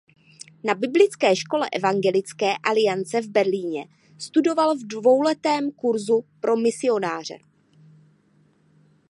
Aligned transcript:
Na 0.63 0.73
biblické 0.75 1.35
škole 1.35 1.67
Evangelické 1.71 2.53
aliance 2.63 3.21
v 3.21 3.27
Berlíně 3.27 3.87
studoval 4.17 4.75
v 4.75 4.87
dvouletém 4.87 5.71
kursu 5.71 6.25
pro 6.39 6.55
misionáře. 6.57 7.37